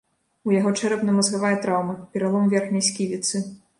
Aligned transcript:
У 0.47 0.53
яго 0.59 0.71
чэрапна-мазгавая 0.79 1.53
траўма, 1.65 1.95
пералом 2.15 2.49
верхняй 2.55 2.87
сківіцы. 2.89 3.45